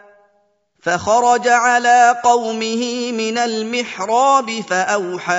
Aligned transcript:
فخرج 0.81 1.47
على 1.47 2.15
قومه 2.23 3.11
من 3.11 3.37
المحراب 3.37 4.61
فأوحى 4.69 5.33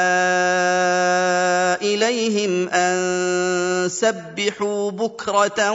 إليهم 1.82 2.68
أن 2.68 3.88
سبحوا 3.88 4.90
بكرة 4.90 5.70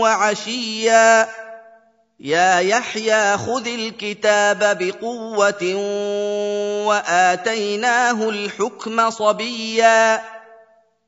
وعشيا. 0.00 1.28
يا 2.20 2.58
يحيى 2.58 3.38
خذ 3.38 3.66
الكتاب 3.66 4.78
بقوة 4.80 5.74
وآتيناه 6.86 8.28
الحكم 8.28 9.10
صبيا. 9.10 10.37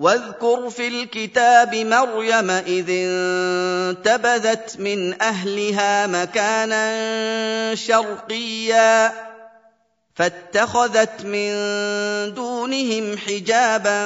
واذكر 0.00 0.70
في 0.70 0.88
الكتاب 0.88 1.74
مريم 1.74 2.50
إذ 2.50 2.86
انتبذت 2.88 4.76
من 4.78 5.22
أهلها 5.22 6.06
مكانا 6.06 7.74
شرقيا 7.74 9.12
فاتخذت 10.14 11.24
من 11.24 11.52
دونهم 12.34 13.18
حجابا 13.18 14.00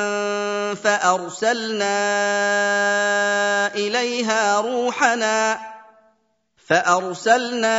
فأرسلنا 0.74 1.94
إليها 3.74 4.60
روحنا. 4.60 5.73
فأرسلنا 6.68 7.76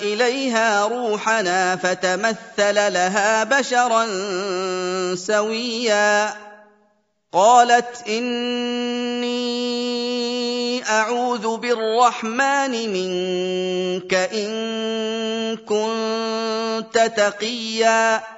إليها 0.00 0.86
روحنا 0.86 1.76
فتمثل 1.76 2.92
لها 2.92 3.44
بشرا 3.44 4.06
سويا. 5.14 6.34
قالت 7.32 8.08
إني 8.08 9.48
أعوذ 10.90 11.56
بالرحمن 11.56 12.70
منك 12.70 14.14
إن 14.14 15.56
كنت 15.56 16.98
تقيا. 17.16 18.37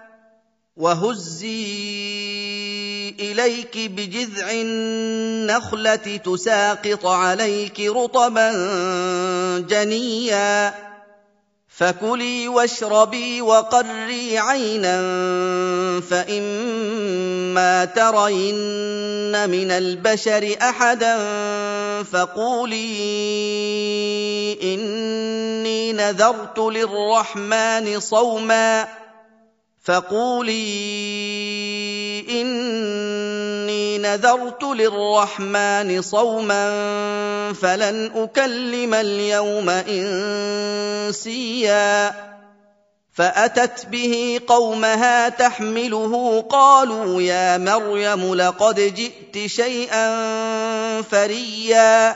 وهزي 0.81 1.91
إليك 3.19 3.77
بجذع 3.77 4.51
النخلة 4.51 5.95
تساقط 6.25 7.05
عليك 7.05 7.79
رطبا 7.79 8.49
جنيا. 9.69 10.73
فكلي 11.77 12.47
واشربي 12.47 13.41
وقري 13.41 14.37
عينا 14.37 14.97
فإما 16.01 17.85
ترين 17.85 19.49
من 19.49 19.71
البشر 19.71 20.55
احدا 20.61 21.17
فقولي 22.03 22.93
إني 24.63 25.93
نذرت 25.93 26.59
للرحمن 26.59 27.99
صوما. 27.99 29.00
فقولي 29.83 30.51
اني 32.29 33.97
نذرت 33.97 34.63
للرحمن 34.63 36.01
صوما 36.01 36.63
فلن 37.53 38.11
اكلم 38.15 38.93
اليوم 38.93 39.69
انسيا 41.09 42.13
فاتت 43.13 43.85
به 43.85 44.41
قومها 44.47 45.29
تحمله 45.29 46.41
قالوا 46.41 47.21
يا 47.21 47.57
مريم 47.57 48.35
لقد 48.35 48.79
جئت 48.79 49.47
شيئا 49.47 50.11
فريا 51.01 52.15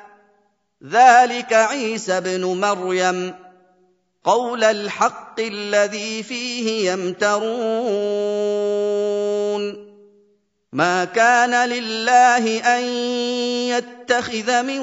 ذلك 0.89 1.53
عيسى 1.53 2.17
ابن 2.17 2.45
مريم. 2.45 3.33
قول 4.23 4.63
الحق 4.63 5.39
الذي 5.39 6.23
فيه 6.23 6.91
يمترون. 6.91 7.51
ما 10.73 11.05
كان 11.05 11.69
لله 11.69 12.77
أن 12.77 12.83
يتخذ 13.69 14.63
من 14.63 14.79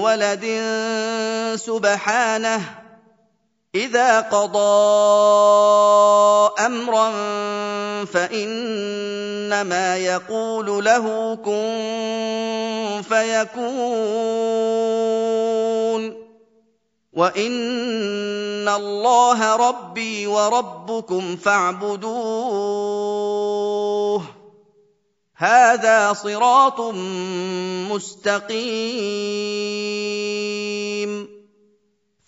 ولد 0.00 0.44
سبحانه 1.56 2.79
إذا 3.74 4.20
قضى 4.20 4.60
أمرا 6.66 7.10
فإنما 8.04 9.96
يقول 9.96 10.84
له 10.84 11.34
كن 11.44 13.02
فيكون. 13.08 13.60
وإن 17.12 18.68
الله 18.68 19.56
ربي 19.56 20.26
وربكم 20.26 21.36
فاعبدوه. 21.36 22.10
هذا 25.36 26.12
صراط 26.12 26.80
مستقيم. 27.90 28.90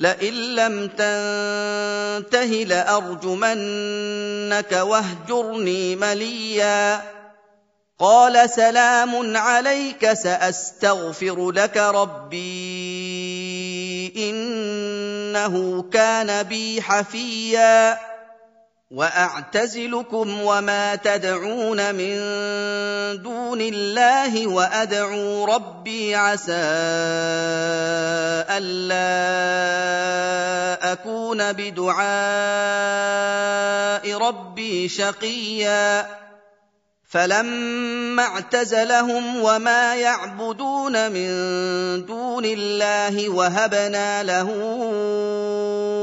لئن 0.00 0.34
لم 0.34 0.86
تنته 0.86 2.64
لأرجمنك 2.64 4.72
واهجرني 4.72 5.96
مليا. 5.96 7.02
قال 7.98 8.50
سلام 8.50 9.36
عليك 9.36 10.12
سأستغفر 10.12 11.50
لك 11.50 11.76
ربي 11.76 12.40
إنه 14.16 15.84
كان 15.92 16.42
بي 16.42 16.82
حفيا. 16.82 18.09
واعتزلكم 18.90 20.40
وما 20.42 20.94
تدعون 20.94 21.94
من 21.94 22.16
دون 23.22 23.60
الله 23.60 24.46
وادعو 24.46 25.44
ربي 25.44 26.14
عسى 26.14 26.52
الا 28.50 28.92
اكون 30.92 31.52
بدعاء 31.52 32.02
ربي 34.18 34.88
شقيا 34.88 36.06
فلما 37.10 38.22
اعتزلهم 38.22 39.42
وما 39.42 39.94
يعبدون 39.94 41.12
من 41.12 41.30
دون 42.06 42.44
الله 42.44 43.28
وهبنا 43.28 44.22
له 44.22 44.50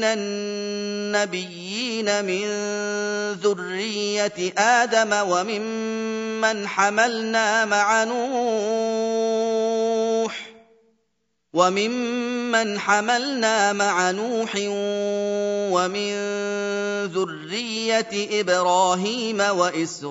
من 0.00 0.04
النبيين 0.04 2.24
من 2.24 2.44
ذرية 3.32 4.52
آدم 4.58 5.12
وممن 5.12 6.68
حملنا 6.68 7.64
مع 7.64 8.04
نوح 8.04 9.30
وممن 11.52 12.78
حملنا 12.78 13.72
مع 13.72 14.10
نوح 14.10 14.52
ومن 15.76 16.12
ذرية 17.04 18.40
إبراهيم 18.40 19.40
وإسرائيل 19.40 20.10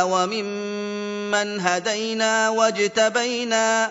وممن 0.00 1.60
هدينا 1.60 2.48
واجتبينا 2.48 3.90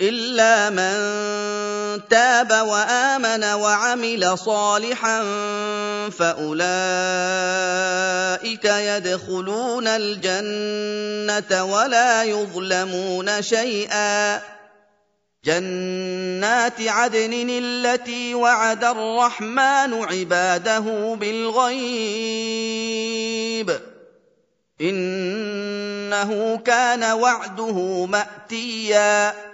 الا 0.00 0.70
من 0.70 0.94
تاب 2.08 2.50
وامن 2.50 3.44
وعمل 3.44 4.38
صالحا 4.38 5.22
فاولئك 6.10 6.64
يدخلون 8.64 9.86
الجنه 9.86 11.64
ولا 11.64 12.22
يظلمون 12.22 13.42
شيئا. 13.42 14.40
جنات 15.44 16.80
عدن 16.80 17.48
التي 17.62 18.34
وعد 18.34 18.84
الرحمن 18.84 19.94
عباده 19.94 21.16
بالغيب. 21.20 21.80
انه 24.80 26.56
كان 26.56 27.04
وعده 27.04 28.06
ماتيا. 28.06 29.53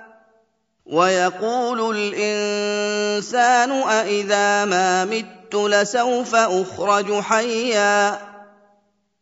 ويقول 0.85 1.97
الإنسان 1.97 3.71
أإذا 3.71 4.65
ما 4.65 5.05
مت 5.05 5.55
لسوف 5.55 6.35
أخرج 6.35 7.19
حيا 7.19 8.19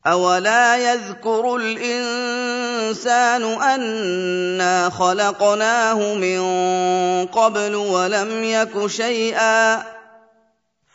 أولا 0.08 0.76
يذكر 0.78 1.56
الإنسان 1.56 3.44
أنا 3.44 4.90
خلقناه 4.90 6.14
من 6.14 6.42
قبل 7.26 7.76
ولم 7.76 8.44
يك 8.44 8.88
شيئا 8.88 9.99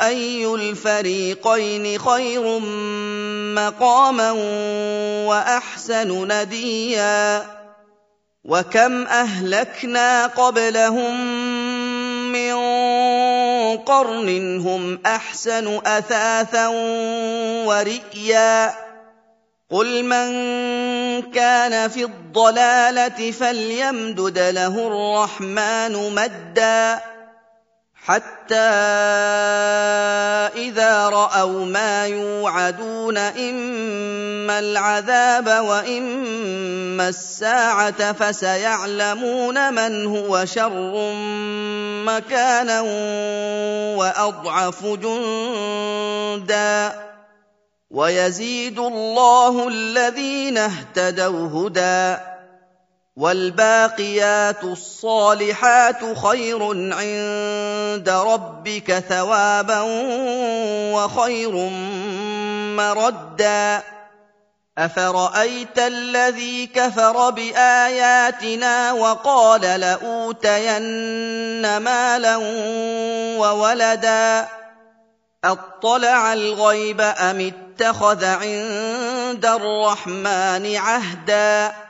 أي 0.00 0.54
الفريقين 0.54 1.98
خير 1.98 2.58
مقاما 3.54 4.30
وأحسن 5.26 6.32
نديا 6.32 7.46
وكم 8.44 9.06
أهلكنا 9.06 10.26
قبلهم 10.26 11.20
من 12.32 12.54
قرن 13.76 14.60
هم 14.60 14.98
أحسن 15.06 15.80
أثاثا 15.86 16.68
ورئيا 17.66 18.74
قل 19.70 20.04
من 20.04 20.30
كان 21.30 21.88
في 21.88 22.04
الضلالة 22.04 23.30
فليمدد 23.30 24.38
له 24.38 24.86
الرحمن 24.86 26.14
مدا 26.14 27.09
حتى 28.06 28.54
إذا 30.56 31.08
رأوا 31.08 31.64
ما 31.64 32.06
يوعدون 32.06 33.18
إما 33.18 34.58
العذاب 34.58 35.46
وإما 35.46 37.08
الساعة 37.08 38.12
فسيعلمون 38.12 39.74
من 39.74 40.06
هو 40.06 40.44
شر 40.44 41.12
مكانا 42.04 42.80
وأضعف 43.96 44.86
جندا. 44.86 45.90
ويزيد 47.90 48.78
الله 48.78 49.68
الذين 49.68 50.58
اهتدوا 50.58 51.68
هدى. 51.68 52.29
والباقيات 53.16 54.64
الصالحات 54.64 56.18
خير 56.18 56.64
عند 56.92 58.08
ربك 58.08 58.98
ثوابا 58.98 59.80
وخير 60.94 61.52
مردا. 62.76 63.82
أفرأيت 64.78 65.78
الذي 65.78 66.66
كفر 66.66 67.30
بآياتنا 67.30 68.92
وقال 68.92 69.60
لأوتين 69.60 70.82
مالا 71.76 72.36
وولدا؟ 73.36 74.48
أطلع 75.44 76.32
الغيب 76.32 77.00
أم 77.00 77.52
اتخذ 77.52 78.24
عند 78.24 79.46
الرحمن 79.46 80.76
عهدا؟ 80.76 81.89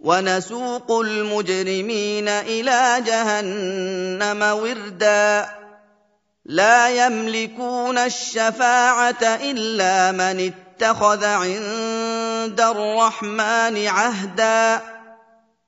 ونسوق 0.00 1.00
المجرمين 1.00 2.28
إلى 2.28 3.02
جهنم 3.06 4.42
وردا. 4.42 5.48
لا 6.44 7.06
يملكون 7.06 7.98
الشفاعة 7.98 9.22
إلا 9.22 10.12
من 10.12 10.52
اتخذ 10.52 11.24
عند 11.24 12.60
الرحمن 12.60 13.86
عهدا. 13.86 14.80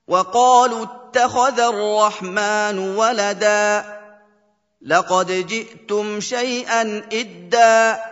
وقالوا 0.09 0.85
اتخذ 0.85 1.61
الرحمن 1.61 2.79
ولدا. 2.79 3.85
لقد 4.87 5.47
جئتم 5.47 6.21
شيئا 6.21 7.03
إدا. 7.13 8.12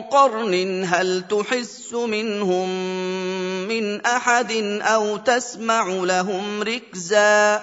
قرن 0.00 0.84
هل 0.84 1.24
تحس 1.30 1.92
منهم 1.92 2.68
من 3.68 4.06
أحد 4.06 4.52
أو 4.82 5.16
تسمع 5.16 5.86
لهم 5.88 6.62
ركزا 6.62 7.62